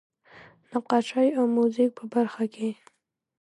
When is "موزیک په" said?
1.55-2.03